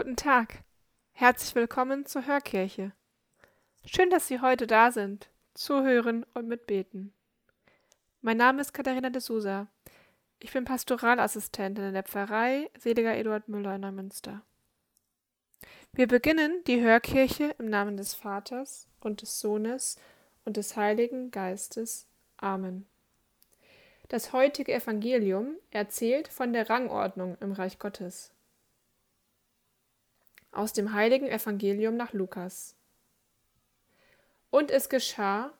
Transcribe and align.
Tag. 0.00 0.64
Herzlich 1.12 1.54
willkommen 1.54 2.06
zur 2.06 2.26
Hörkirche. 2.26 2.92
Schön, 3.84 4.08
dass 4.08 4.28
Sie 4.28 4.40
heute 4.40 4.66
da 4.66 4.92
sind, 4.92 5.28
zuhören 5.52 6.24
und 6.32 6.48
mitbeten. 6.48 7.12
Mein 8.22 8.38
Name 8.38 8.62
ist 8.62 8.72
Katharina 8.72 9.10
de 9.10 9.20
Sousa. 9.20 9.66
Ich 10.38 10.54
bin 10.54 10.64
Pastoralassistentin 10.64 11.84
in 11.84 11.92
der 11.92 12.02
Pfarrei 12.02 12.70
Seliger 12.78 13.14
Eduard 13.14 13.48
Müller 13.48 13.74
in 13.74 13.82
Neumünster. 13.82 14.40
Wir 15.92 16.08
beginnen 16.08 16.64
die 16.66 16.80
Hörkirche 16.80 17.54
im 17.58 17.68
Namen 17.68 17.98
des 17.98 18.14
Vaters 18.14 18.88
und 19.00 19.20
des 19.20 19.38
Sohnes 19.38 19.98
und 20.46 20.56
des 20.56 20.78
Heiligen 20.78 21.30
Geistes. 21.30 22.06
Amen. 22.38 22.86
Das 24.08 24.32
heutige 24.32 24.72
Evangelium 24.72 25.56
erzählt 25.70 26.28
von 26.28 26.54
der 26.54 26.70
Rangordnung 26.70 27.36
im 27.40 27.52
Reich 27.52 27.78
Gottes. 27.78 28.32
Aus 30.52 30.72
dem 30.72 30.92
heiligen 30.92 31.26
Evangelium 31.26 31.96
nach 31.96 32.12
Lukas. 32.12 32.74
Und 34.50 34.70
es 34.70 34.88
geschah, 34.88 35.52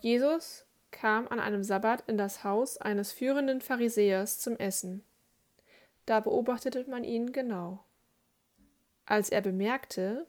Jesus 0.00 0.64
kam 0.90 1.28
an 1.28 1.40
einem 1.40 1.64
Sabbat 1.64 2.04
in 2.06 2.16
das 2.16 2.44
Haus 2.44 2.78
eines 2.78 3.12
führenden 3.12 3.60
Pharisäers 3.60 4.38
zum 4.38 4.56
Essen. 4.56 5.04
Da 6.06 6.20
beobachtete 6.20 6.88
man 6.88 7.04
ihn 7.04 7.32
genau. 7.32 7.84
Als 9.04 9.30
er 9.30 9.40
bemerkte, 9.40 10.26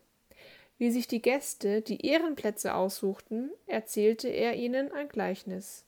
wie 0.78 0.92
sich 0.92 1.08
die 1.08 1.22
Gäste 1.22 1.82
die 1.82 2.06
Ehrenplätze 2.06 2.76
aussuchten, 2.76 3.52
erzählte 3.66 4.28
er 4.28 4.56
ihnen 4.56 4.92
ein 4.92 5.10
Gleichnis. 5.10 5.86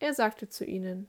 Er 0.00 0.14
sagte 0.14 0.48
zu 0.48 0.64
ihnen 0.64 1.08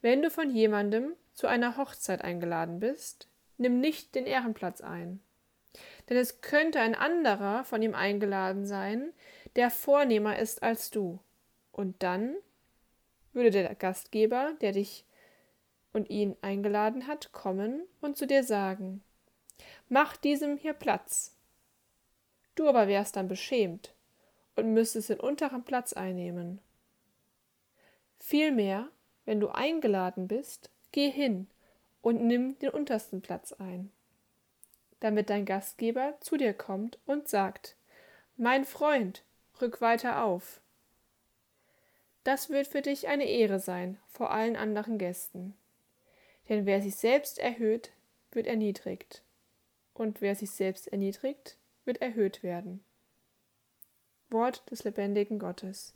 Wenn 0.00 0.22
du 0.22 0.30
von 0.30 0.50
jemandem 0.50 1.14
zu 1.34 1.46
einer 1.46 1.76
Hochzeit 1.76 2.22
eingeladen 2.22 2.80
bist, 2.80 3.28
nimm 3.58 3.80
nicht 3.80 4.14
den 4.14 4.26
Ehrenplatz 4.26 4.80
ein. 4.80 5.20
Denn 6.08 6.16
es 6.16 6.40
könnte 6.40 6.80
ein 6.80 6.94
anderer 6.94 7.64
von 7.64 7.82
ihm 7.82 7.94
eingeladen 7.94 8.66
sein, 8.66 9.12
der 9.56 9.70
vornehmer 9.70 10.38
ist 10.38 10.62
als 10.62 10.90
du. 10.90 11.18
Und 11.72 12.02
dann 12.02 12.34
würde 13.32 13.50
der 13.50 13.74
Gastgeber, 13.74 14.54
der 14.60 14.72
dich 14.72 15.04
und 15.92 16.10
ihn 16.10 16.36
eingeladen 16.42 17.06
hat, 17.06 17.32
kommen 17.32 17.82
und 18.00 18.16
zu 18.16 18.26
dir 18.26 18.42
sagen, 18.42 19.02
mach 19.88 20.16
diesem 20.16 20.56
hier 20.56 20.72
Platz. 20.72 21.36
Du 22.54 22.68
aber 22.68 22.88
wärst 22.88 23.16
dann 23.16 23.28
beschämt 23.28 23.94
und 24.56 24.72
müsstest 24.72 25.10
den 25.10 25.20
unteren 25.20 25.64
Platz 25.64 25.92
einnehmen. 25.92 26.60
Vielmehr, 28.18 28.88
wenn 29.24 29.40
du 29.40 29.48
eingeladen 29.48 30.26
bist, 30.26 30.70
geh 30.90 31.10
hin 31.10 31.46
und 32.02 32.22
nimm 32.22 32.58
den 32.58 32.70
untersten 32.70 33.22
Platz 33.22 33.52
ein, 33.52 33.90
damit 35.00 35.30
dein 35.30 35.44
Gastgeber 35.44 36.16
zu 36.20 36.36
dir 36.36 36.54
kommt 36.54 36.98
und 37.06 37.28
sagt, 37.28 37.76
mein 38.36 38.64
Freund, 38.64 39.22
rück 39.60 39.80
weiter 39.80 40.24
auf. 40.24 40.60
Das 42.24 42.50
wird 42.50 42.66
für 42.66 42.82
dich 42.82 43.08
eine 43.08 43.24
Ehre 43.24 43.58
sein 43.58 43.98
vor 44.06 44.30
allen 44.30 44.56
anderen 44.56 44.98
Gästen. 44.98 45.56
Denn 46.48 46.66
wer 46.66 46.80
sich 46.80 46.96
selbst 46.96 47.38
erhöht, 47.38 47.90
wird 48.32 48.46
erniedrigt. 48.46 49.22
Und 49.94 50.20
wer 50.20 50.34
sich 50.34 50.50
selbst 50.50 50.88
erniedrigt, 50.88 51.56
wird 51.84 52.00
erhöht 52.00 52.42
werden. 52.42 52.84
Wort 54.30 54.70
des 54.70 54.84
lebendigen 54.84 55.38
Gottes. 55.38 55.94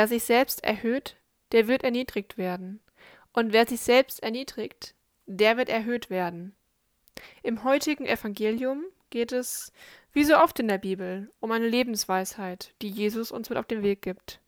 Wer 0.00 0.08
sich 0.08 0.24
selbst 0.24 0.64
erhöht, 0.64 1.18
der 1.52 1.68
wird 1.68 1.84
erniedrigt 1.84 2.38
werden. 2.38 2.80
Und 3.34 3.52
wer 3.52 3.68
sich 3.68 3.80
selbst 3.82 4.22
erniedrigt, 4.22 4.94
der 5.26 5.58
wird 5.58 5.68
erhöht 5.68 6.08
werden. 6.08 6.56
Im 7.42 7.64
heutigen 7.64 8.06
Evangelium 8.06 8.82
geht 9.10 9.30
es, 9.30 9.74
wie 10.14 10.24
so 10.24 10.38
oft 10.38 10.58
in 10.58 10.68
der 10.68 10.78
Bibel, 10.78 11.30
um 11.38 11.52
eine 11.52 11.68
Lebensweisheit, 11.68 12.72
die 12.80 12.88
Jesus 12.88 13.30
uns 13.30 13.50
mit 13.50 13.58
auf 13.58 13.66
den 13.66 13.82
Weg 13.82 14.00
gibt. 14.00 14.40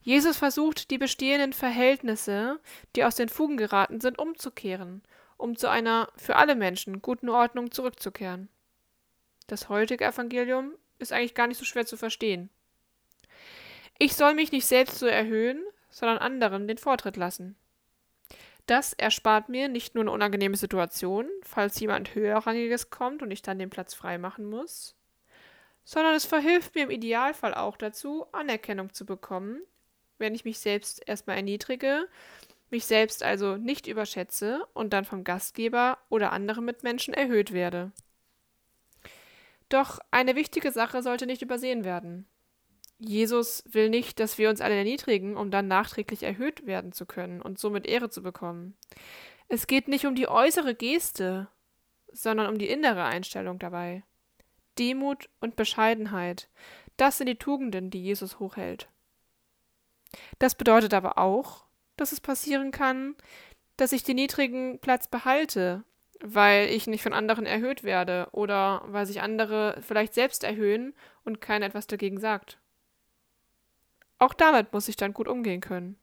Jesus 0.00 0.36
versucht, 0.36 0.90
die 0.90 0.98
bestehenden 0.98 1.52
Verhältnisse, 1.52 2.58
die 2.96 3.04
aus 3.04 3.14
den 3.14 3.28
Fugen 3.28 3.58
geraten 3.58 4.00
sind, 4.00 4.18
umzukehren, 4.18 5.04
um 5.36 5.54
zu 5.54 5.70
einer 5.70 6.08
für 6.16 6.34
alle 6.34 6.56
Menschen 6.56 7.02
guten 7.02 7.28
Ordnung 7.28 7.70
zurückzukehren. 7.70 8.48
Das 9.46 9.68
heutige 9.68 10.06
Evangelium 10.06 10.72
ist 10.98 11.12
eigentlich 11.12 11.36
gar 11.36 11.46
nicht 11.46 11.58
so 11.58 11.64
schwer 11.64 11.86
zu 11.86 11.96
verstehen. 11.96 12.50
Ich 13.98 14.14
soll 14.14 14.34
mich 14.34 14.52
nicht 14.52 14.66
selbst 14.66 14.98
so 14.98 15.06
erhöhen, 15.06 15.64
sondern 15.90 16.18
anderen 16.18 16.68
den 16.68 16.78
Vortritt 16.78 17.16
lassen. 17.16 17.56
Das 18.66 18.92
erspart 18.92 19.48
mir 19.48 19.68
nicht 19.68 19.94
nur 19.94 20.02
eine 20.02 20.10
unangenehme 20.10 20.56
Situation, 20.56 21.28
falls 21.42 21.78
jemand 21.78 22.14
höherrangiges 22.14 22.90
kommt 22.90 23.22
und 23.22 23.30
ich 23.30 23.42
dann 23.42 23.58
den 23.58 23.70
Platz 23.70 23.94
freimachen 23.94 24.50
muss, 24.50 24.96
sondern 25.84 26.14
es 26.14 26.24
verhilft 26.24 26.74
mir 26.74 26.82
im 26.82 26.90
Idealfall 26.90 27.54
auch 27.54 27.76
dazu, 27.76 28.26
Anerkennung 28.32 28.92
zu 28.92 29.06
bekommen, 29.06 29.60
wenn 30.18 30.34
ich 30.34 30.44
mich 30.44 30.58
selbst 30.58 31.00
erstmal 31.06 31.36
erniedrige, 31.36 32.08
mich 32.70 32.86
selbst 32.86 33.22
also 33.22 33.56
nicht 33.56 33.86
überschätze 33.86 34.66
und 34.74 34.92
dann 34.92 35.04
vom 35.04 35.22
Gastgeber 35.22 35.98
oder 36.08 36.32
anderen 36.32 36.64
Mitmenschen 36.64 37.14
erhöht 37.14 37.52
werde. 37.52 37.92
Doch 39.68 40.00
eine 40.10 40.34
wichtige 40.34 40.72
Sache 40.72 41.02
sollte 41.02 41.26
nicht 41.26 41.42
übersehen 41.42 41.84
werden. 41.84 42.26
Jesus 42.98 43.62
will 43.66 43.90
nicht, 43.90 44.20
dass 44.20 44.38
wir 44.38 44.48
uns 44.48 44.60
alle 44.60 44.74
erniedrigen, 44.74 45.36
um 45.36 45.50
dann 45.50 45.68
nachträglich 45.68 46.22
erhöht 46.22 46.66
werden 46.66 46.92
zu 46.92 47.04
können 47.04 47.42
und 47.42 47.58
somit 47.58 47.86
Ehre 47.86 48.08
zu 48.08 48.22
bekommen. 48.22 48.76
Es 49.48 49.66
geht 49.66 49.88
nicht 49.88 50.06
um 50.06 50.14
die 50.14 50.28
äußere 50.28 50.74
Geste, 50.74 51.48
sondern 52.12 52.48
um 52.48 52.58
die 52.58 52.68
innere 52.68 53.04
Einstellung 53.04 53.58
dabei. 53.58 54.02
Demut 54.78 55.28
und 55.40 55.56
Bescheidenheit, 55.56 56.48
das 56.96 57.18
sind 57.18 57.28
die 57.28 57.38
Tugenden, 57.38 57.90
die 57.90 58.02
Jesus 58.02 58.38
hochhält. 58.38 58.88
Das 60.38 60.54
bedeutet 60.54 60.94
aber 60.94 61.18
auch, 61.18 61.66
dass 61.96 62.12
es 62.12 62.20
passieren 62.20 62.70
kann, 62.70 63.14
dass 63.76 63.92
ich 63.92 64.02
den 64.02 64.16
niedrigen 64.16 64.78
Platz 64.80 65.08
behalte, 65.08 65.84
weil 66.20 66.68
ich 66.68 66.86
nicht 66.86 67.02
von 67.02 67.12
anderen 67.12 67.44
erhöht 67.44 67.84
werde 67.84 68.28
oder 68.32 68.82
weil 68.86 69.04
sich 69.04 69.20
andere 69.20 69.78
vielleicht 69.82 70.14
selbst 70.14 70.44
erhöhen 70.44 70.94
und 71.24 71.42
keiner 71.42 71.66
etwas 71.66 71.86
dagegen 71.86 72.18
sagt. 72.18 72.58
Auch 74.18 74.34
damit 74.34 74.72
muss 74.72 74.88
ich 74.88 74.96
dann 74.96 75.12
gut 75.12 75.28
umgehen 75.28 75.60
können. 75.60 75.98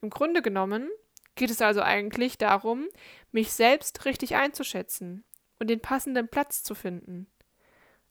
Im 0.00 0.10
Grunde 0.10 0.42
genommen 0.42 0.88
geht 1.34 1.50
es 1.50 1.60
also 1.60 1.82
eigentlich 1.82 2.38
darum, 2.38 2.86
mich 3.32 3.52
selbst 3.52 4.04
richtig 4.04 4.36
einzuschätzen 4.36 5.24
und 5.58 5.68
den 5.68 5.80
passenden 5.80 6.28
Platz 6.28 6.62
zu 6.62 6.74
finden. 6.74 7.26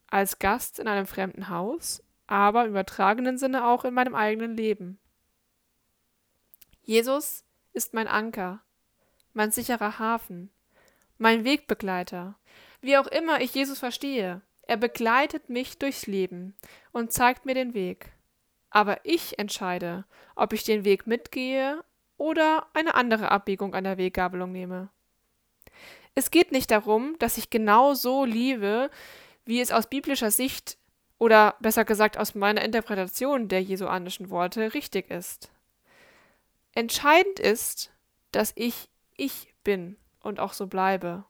Als 0.08 0.40
Gast 0.40 0.80
in 0.80 0.88
einem 0.88 1.08
fremden 1.08 1.50
Haus, 1.50 2.04
aber 2.28 2.64
im 2.64 2.72
übertragenen 2.72 3.38
Sinne 3.38 3.66
auch 3.66 3.84
in 3.84 3.94
meinem 3.94 4.16
eigenen 4.16 4.56
Leben. 4.56 5.00
Jesus 6.82 7.44
ist 7.74 7.94
mein 7.94 8.08
Anker, 8.08 8.62
mein 9.34 9.52
sicherer 9.52 10.00
Hafen, 10.00 10.50
mein 11.18 11.44
Wegbegleiter. 11.44 12.36
Wie 12.82 12.98
auch 12.98 13.08
immer 13.08 13.42
ich 13.42 13.54
Jesus 13.54 13.80
verstehe, 13.80 14.42
er 14.62 14.78
begleitet 14.78 15.50
mich 15.50 15.78
durchs 15.78 16.08
Leben 16.08 16.56
und 16.92 17.12
zeigt 17.12 17.46
mir 17.46 17.54
den 17.54 17.74
Weg 17.74 18.12
aber 18.70 19.00
ich 19.04 19.40
entscheide, 19.40 20.06
ob 20.36 20.54
ich 20.54 20.64
den 20.64 20.86
Weg 20.86 21.08
mitgehe 21.08 21.84
oder 22.18 22.68
eine 22.74 22.96
andere 22.96 23.32
Abbiegung 23.32 23.74
an 23.74 23.84
der 23.84 23.98
Weggabelung 23.98 24.52
nehme. 24.52 24.90
Es 26.16 26.32
geht 26.32 26.52
nicht 26.52 26.72
darum, 26.72 27.16
dass 27.20 27.38
ich 27.38 27.50
genau 27.50 27.94
so 27.94 28.26
liebe, 28.26 28.90
wie 29.46 29.62
es 29.62 29.72
aus 29.72 29.88
biblischer 29.88 30.32
Sicht 30.32 30.78
oder 31.20 31.56
besser 31.60 31.86
gesagt 31.86 32.18
aus 32.18 32.36
meiner 32.36 32.64
Interpretation 32.64 33.48
der 33.48 33.62
jesuanischen 33.62 34.30
Worte 34.30 34.74
richtig 34.74 35.10
ist. 35.10 35.52
Entscheidend 36.74 37.40
ist, 37.40 37.92
dass 38.32 38.52
ich 38.56 38.90
ich 39.16 39.54
bin 39.64 39.98
und 40.22 40.40
auch 40.40 40.54
so 40.54 40.68
bleibe. 40.68 41.26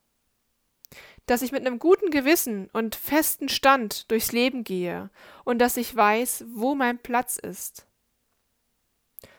Dass 1.27 1.43
ich 1.43 1.51
mit 1.51 1.65
einem 1.65 1.77
guten 1.77 2.09
Gewissen 2.09 2.69
und 2.73 2.95
festen 2.95 3.49
Stand 3.49 4.09
durchs 4.09 4.31
Leben 4.31 4.63
gehe 4.63 5.11
und 5.43 5.59
dass 5.59 5.77
ich 5.77 5.95
weiß, 5.95 6.45
wo 6.53 6.73
mein 6.73 6.97
Platz 6.97 7.37
ist. 7.37 7.85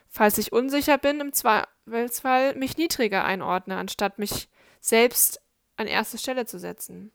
Falls 0.07 0.37
ich 0.37 0.53
unsicher 0.53 0.97
bin, 0.97 1.19
im 1.19 1.33
Zweifelsfall 1.33 2.55
mich 2.55 2.77
niedriger 2.77 3.25
einordne, 3.25 3.77
anstatt 3.77 4.17
mich 4.17 4.49
selbst 4.79 5.41
an 5.77 5.87
erste 5.87 6.17
Stelle 6.17 6.45
zu 6.45 6.59
setzen. 6.59 7.11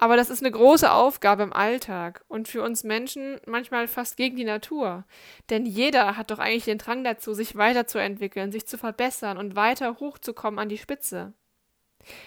Aber 0.00 0.16
das 0.16 0.30
ist 0.30 0.42
eine 0.42 0.52
große 0.52 0.92
Aufgabe 0.92 1.42
im 1.42 1.52
Alltag 1.52 2.24
und 2.28 2.46
für 2.46 2.62
uns 2.62 2.84
Menschen 2.84 3.40
manchmal 3.46 3.88
fast 3.88 4.16
gegen 4.16 4.36
die 4.36 4.44
Natur. 4.44 5.04
Denn 5.50 5.66
jeder 5.66 6.16
hat 6.16 6.30
doch 6.30 6.38
eigentlich 6.38 6.66
den 6.66 6.78
Drang 6.78 7.02
dazu, 7.02 7.34
sich 7.34 7.56
weiterzuentwickeln, 7.56 8.52
sich 8.52 8.66
zu 8.66 8.78
verbessern 8.78 9.38
und 9.38 9.56
weiter 9.56 9.98
hochzukommen 9.98 10.60
an 10.60 10.68
die 10.68 10.78
Spitze. 10.78 11.32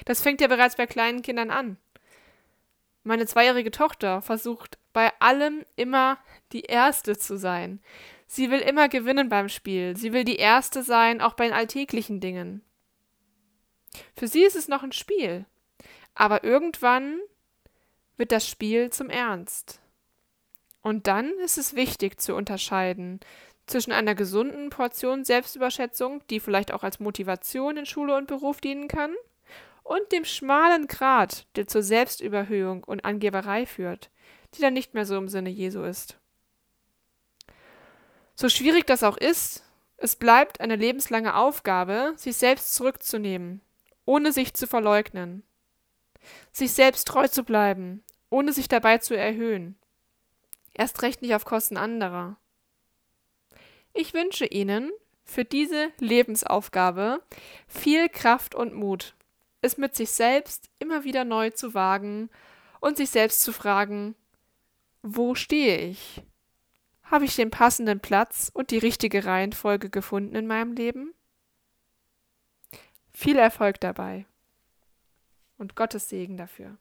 Das 0.06 0.22
fängt 0.22 0.42
ja 0.42 0.48
bereits 0.48 0.76
bei 0.76 0.88
kleinen 0.88 1.22
Kindern 1.22 1.52
an. 1.52 1.78
Meine 3.04 3.26
zweijährige 3.26 3.72
Tochter 3.72 4.22
versucht 4.22 4.78
bei 4.94 5.12
allem 5.20 5.66
immer 5.76 6.18
die 6.52 6.62
Erste 6.62 7.18
zu 7.18 7.38
sein. 7.38 7.82
Sie 8.28 8.52
will 8.52 8.60
immer 8.60 8.90
gewinnen 8.90 9.30
beim 9.30 9.50
Spiel. 9.50 9.98
Sie 9.98 10.14
will 10.14 10.24
die 10.24 10.38
Erste 10.38 10.84
sein, 10.84 11.20
auch 11.20 11.34
bei 11.34 11.46
den 11.46 11.54
alltäglichen 11.54 12.20
Dingen. 12.20 12.62
Für 14.16 14.28
sie 14.28 14.44
ist 14.44 14.56
es 14.56 14.68
noch 14.68 14.84
ein 14.84 14.92
Spiel. 14.92 15.46
Aber 16.14 16.44
irgendwann 16.44 17.20
wird 18.18 18.32
das 18.32 18.48
Spiel 18.48 18.90
zum 18.92 19.10
Ernst. 19.10 19.82
Und 20.82 21.08
dann 21.08 21.32
ist 21.40 21.58
es 21.58 21.76
wichtig 21.76 22.20
zu 22.20 22.36
unterscheiden 22.36 23.20
zwischen 23.68 23.92
einer 23.92 24.16
gesunden 24.16 24.70
Portion 24.70 25.24
Selbstüberschätzung, 25.24 26.22
die 26.30 26.40
vielleicht 26.40 26.72
auch 26.72 26.84
als 26.84 27.00
Motivation 27.00 27.78
in 27.78 27.86
Schule 27.86 28.16
und 28.16 28.28
Beruf 28.28 28.60
dienen 28.62 28.88
kann, 28.88 29.14
und 29.92 30.12
dem 30.12 30.24
schmalen 30.24 30.88
Grat, 30.88 31.46
der 31.56 31.68
zur 31.68 31.84
Selbstüberhöhung 31.84 32.84
und 32.84 33.04
Angeberei 33.04 33.66
führt, 33.66 34.10
die 34.54 34.62
dann 34.62 34.74
nicht 34.74 34.94
mehr 34.94 35.06
so 35.06 35.18
im 35.18 35.28
Sinne 35.28 35.50
Jesu 35.50 35.84
ist. 35.84 36.18
So 38.36 38.48
schwierig 38.48 38.88
das 38.88 39.04
auch 39.04 39.18
ist, 39.18 39.64
es 39.98 40.16
bleibt 40.16 40.62
eine 40.62 40.78
lebenslange 40.78 41.36
Aufgabe, 41.36 42.14
sich 42.16 42.38
selbst 42.38 42.74
zurückzunehmen, 42.74 43.60
ohne 44.06 44.32
sich 44.32 44.54
zu 44.54 44.66
verleugnen, 44.66 45.44
sich 46.52 46.72
selbst 46.72 47.08
treu 47.08 47.28
zu 47.28 47.44
bleiben 47.44 48.04
ohne 48.32 48.54
sich 48.54 48.68
dabei 48.68 48.98
zu 48.98 49.16
erhöhen. 49.16 49.76
Erst 50.74 51.04
recht 51.04 51.22
nicht 51.22 51.36
auf 51.36 51.46
Kosten 51.46 51.78
anderer. 51.78 52.38
Ich 53.94 54.14
wünsche 54.14 54.46
Ihnen 54.46 54.92
für 55.26 55.46
diese 55.46 55.92
Lebensaufgabe 56.00 57.22
viel 57.68 58.10
Kraft 58.10 58.56
und 58.56 58.74
Mut, 58.74 59.14
es 59.62 59.78
mit 59.78 59.96
sich 59.96 60.12
selbst 60.12 60.70
immer 60.80 61.04
wieder 61.04 61.24
neu 61.24 61.52
zu 61.52 61.74
wagen 61.74 62.30
und 62.80 62.98
sich 62.98 63.10
selbst 63.10 63.42
zu 63.42 63.54
fragen, 63.54 64.16
wo 65.04 65.36
stehe 65.36 65.78
ich? 65.78 66.24
Habe 67.04 67.26
ich 67.26 67.36
den 67.36 67.52
passenden 67.52 68.00
Platz 68.00 68.50
und 68.54 68.72
die 68.72 68.78
richtige 68.78 69.26
Reihenfolge 69.26 69.90
gefunden 69.90 70.36
in 70.36 70.48
meinem 70.48 70.74
Leben? 70.74 71.14
Viel 73.14 73.38
Erfolg 73.38 73.80
dabei 73.80 74.26
und 75.58 75.76
Gottes 75.76 76.10
Segen 76.10 76.38
dafür. 76.38 76.78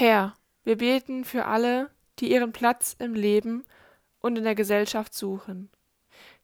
Herr, 0.00 0.36
wir 0.62 0.76
beten 0.76 1.24
für 1.24 1.46
alle, 1.46 1.90
die 2.20 2.30
ihren 2.30 2.52
Platz 2.52 2.94
im 3.00 3.14
Leben 3.14 3.64
und 4.20 4.38
in 4.38 4.44
der 4.44 4.54
Gesellschaft 4.54 5.12
suchen. 5.12 5.70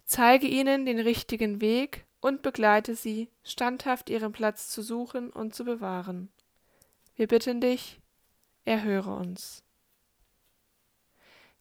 Zeige 0.06 0.49
ihnen 0.49 0.84
den 0.87 0.99
richtigen 0.99 1.61
Weg 1.61 2.04
und 2.20 2.42
begleite 2.42 2.96
sie, 2.96 3.30
standhaft 3.44 4.11
ihren 4.11 4.32
Platz 4.32 4.70
zu 4.70 4.82
suchen 4.82 5.30
und 5.30 5.54
zu 5.54 5.64
bewahren. 5.64 6.30
Wir 7.14 7.28
bitten 7.28 7.61
dich, 7.61 8.00
erhöre 8.64 9.14
uns. 9.14 9.62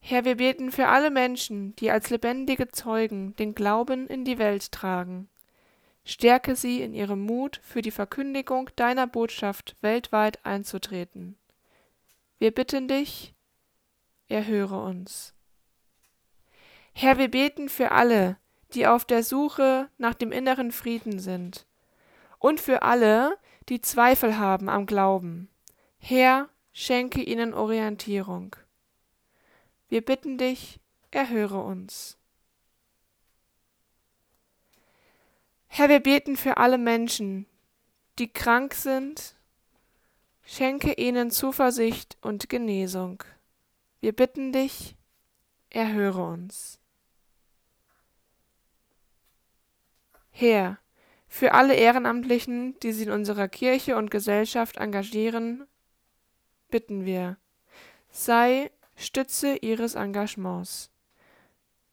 Herr, 0.00 0.24
wir 0.24 0.38
beten 0.38 0.72
für 0.72 0.88
alle 0.88 1.12
Menschen, 1.12 1.76
die 1.76 1.92
als 1.92 2.10
lebendige 2.10 2.66
Zeugen 2.72 3.36
den 3.36 3.54
Glauben 3.54 4.08
in 4.08 4.24
die 4.24 4.38
Welt 4.38 4.72
tragen. 4.72 5.28
Stärke 6.04 6.56
sie 6.56 6.82
in 6.82 6.92
ihrem 6.92 7.20
Mut, 7.20 7.60
für 7.62 7.82
die 7.82 7.92
Verkündigung 7.92 8.68
deiner 8.74 9.06
Botschaft 9.06 9.76
weltweit 9.80 10.44
einzutreten. 10.44 11.36
Wir 12.38 12.52
bitten 12.52 12.88
dich, 12.88 13.34
erhöre 14.28 14.82
uns. 14.82 15.34
Herr, 16.92 17.18
wir 17.18 17.30
beten 17.30 17.68
für 17.68 17.92
alle, 17.92 18.38
die 18.74 18.86
auf 18.86 19.04
der 19.04 19.22
Suche 19.22 19.88
nach 19.98 20.14
dem 20.14 20.32
inneren 20.32 20.72
Frieden 20.72 21.18
sind, 21.18 21.66
und 22.38 22.60
für 22.60 22.82
alle, 22.82 23.38
die 23.68 23.80
Zweifel 23.80 24.36
haben 24.36 24.68
am 24.68 24.86
Glauben. 24.86 25.48
Herr, 25.98 26.50
schenke 26.72 27.22
ihnen 27.22 27.54
Orientierung. 27.54 28.56
Wir 29.88 30.04
bitten 30.04 30.36
dich, 30.36 30.80
erhöre 31.10 31.62
uns. 31.62 32.18
Herr, 35.68 35.88
wir 35.88 36.00
beten 36.00 36.36
für 36.36 36.58
alle 36.58 36.78
Menschen, 36.78 37.46
die 38.18 38.32
krank 38.32 38.74
sind 38.74 39.34
Schenke 40.46 40.92
ihnen 40.92 41.30
Zuversicht 41.30 42.18
und 42.20 42.50
Genesung. 42.50 43.24
Wir 44.00 44.12
bitten 44.12 44.52
dich, 44.52 44.94
erhöre 45.70 46.22
uns. 46.22 46.78
Herr, 50.30 50.78
für 51.26 51.52
alle 51.52 51.74
Ehrenamtlichen, 51.74 52.78
die 52.80 52.92
sich 52.92 53.06
in 53.06 53.12
unserer 53.12 53.48
Kirche 53.48 53.96
und 53.96 54.10
Gesellschaft 54.10 54.76
engagieren, 54.76 55.66
bitten 56.68 57.06
wir, 57.06 57.38
sei 58.10 58.70
Stütze 58.96 59.56
ihres 59.56 59.94
Engagements. 59.94 60.90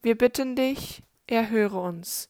Wir 0.01 0.17
bitten 0.17 0.57
dich, 0.57 1.01
erhöre 1.25 1.79
uns. 1.79 2.29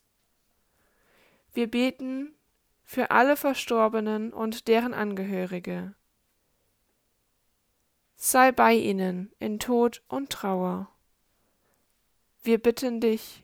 Wir 1.52 1.70
beten 1.70 2.36
für 2.84 3.10
alle 3.10 3.36
Verstorbenen 3.36 4.32
und 4.32 4.68
deren 4.68 4.94
Angehörige 4.94 5.96
sei 8.24 8.52
bei 8.52 8.76
ihnen 8.76 9.32
in 9.40 9.58
Tod 9.58 10.04
und 10.08 10.30
Trauer. 10.30 10.88
Wir 12.44 12.60
bitten 12.60 13.02
dich, 13.02 13.44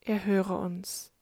erhöre 0.00 0.56
uns. 0.56 1.12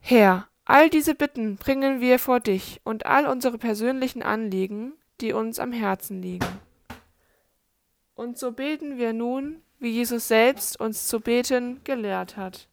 Herr, 0.00 0.48
all 0.64 0.90
diese 0.90 1.14
Bitten 1.14 1.54
bringen 1.54 2.00
wir 2.00 2.18
vor 2.18 2.40
dich 2.40 2.80
und 2.82 3.06
all 3.06 3.28
unsere 3.28 3.58
persönlichen 3.58 4.24
Anliegen, 4.24 4.94
die 5.20 5.32
uns 5.34 5.60
am 5.60 5.70
Herzen 5.70 6.20
liegen. 6.20 6.60
Und 8.16 8.38
so 8.38 8.50
beten 8.50 8.98
wir 8.98 9.12
nun, 9.12 9.62
wie 9.78 9.90
Jesus 9.90 10.26
selbst 10.26 10.80
uns 10.80 11.06
zu 11.06 11.20
beten 11.20 11.80
gelehrt 11.84 12.36
hat. 12.36 12.68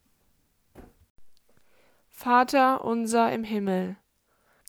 Vater 2.08 2.84
unser 2.84 3.32
im 3.32 3.44
Himmel, 3.44 3.96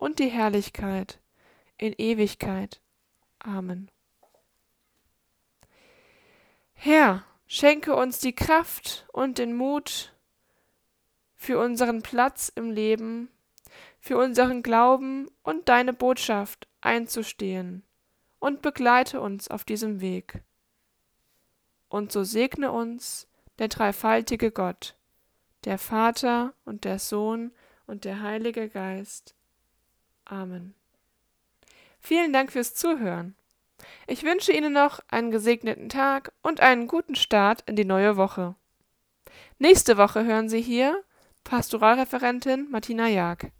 und 0.00 0.18
die 0.18 0.28
Herrlichkeit 0.28 1.20
in 1.76 1.92
Ewigkeit. 1.92 2.80
Amen. 3.38 3.90
Herr, 6.72 7.24
schenke 7.46 7.94
uns 7.94 8.18
die 8.18 8.34
Kraft 8.34 9.06
und 9.12 9.38
den 9.38 9.54
Mut 9.54 10.12
für 11.36 11.58
unseren 11.58 12.02
Platz 12.02 12.50
im 12.54 12.70
Leben 12.70 13.30
für 14.00 14.16
unseren 14.16 14.62
Glauben 14.62 15.30
und 15.42 15.68
deine 15.68 15.92
Botschaft 15.92 16.66
einzustehen 16.80 17.84
und 18.38 18.62
begleite 18.62 19.20
uns 19.20 19.48
auf 19.48 19.64
diesem 19.64 20.00
Weg. 20.00 20.42
Und 21.88 22.10
so 22.10 22.24
segne 22.24 22.72
uns 22.72 23.28
der 23.58 23.68
dreifaltige 23.68 24.50
Gott, 24.50 24.96
der 25.64 25.76
Vater 25.76 26.54
und 26.64 26.84
der 26.84 26.98
Sohn 26.98 27.52
und 27.86 28.04
der 28.04 28.22
Heilige 28.22 28.68
Geist. 28.70 29.34
Amen. 30.30 30.74
Vielen 31.98 32.32
Dank 32.32 32.52
fürs 32.52 32.74
Zuhören. 32.74 33.34
Ich 34.06 34.22
wünsche 34.22 34.52
Ihnen 34.52 34.72
noch 34.72 35.00
einen 35.08 35.30
gesegneten 35.30 35.88
Tag 35.88 36.32
und 36.42 36.60
einen 36.60 36.86
guten 36.86 37.16
Start 37.16 37.62
in 37.66 37.74
die 37.76 37.84
neue 37.84 38.16
Woche. 38.16 38.54
Nächste 39.58 39.98
Woche 39.98 40.24
hören 40.24 40.48
Sie 40.48 40.60
hier 40.60 41.02
Pastoralreferentin 41.44 42.70
Martina 42.70 43.08
Jag. 43.08 43.50